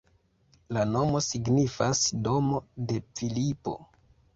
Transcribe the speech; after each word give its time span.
La 0.77 0.85
nomo 0.93 1.21
signifas 1.27 2.03
domo 2.31 2.67
de 2.91 3.03
Filipo. 3.17 3.81